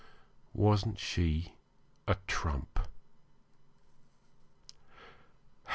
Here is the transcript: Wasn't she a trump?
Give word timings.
Wasn't 0.55 0.97
she 0.97 1.53
a 2.07 2.15
trump? 2.25 2.79